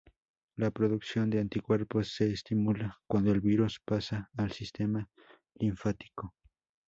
La 0.55 0.71
producción 0.71 1.29
de 1.29 1.39
anticuerpos 1.39 2.15
se 2.15 2.31
estimula 2.31 2.97
cuando 3.05 3.31
el 3.31 3.39
virus 3.39 3.79
pasa 3.85 4.31
al 4.35 4.51
sistema 4.51 5.07
linfático. 5.53 6.33